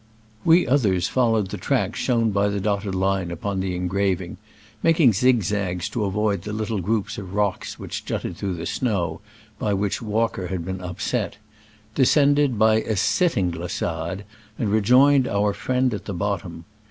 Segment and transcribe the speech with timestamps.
[0.43, 4.37] We others followed the tracks shown by the dotted line upon the engraving
[4.81, 9.21] (making zigzags to avoid the little groups of rocks which jutted through the snow,
[9.59, 11.37] by which Walker had been upset),
[11.93, 14.23] de• scended by a sitting glissade,
[14.57, 16.65] and re joined our friend at the bottom.